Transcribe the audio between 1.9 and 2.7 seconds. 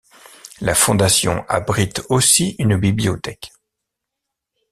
aussi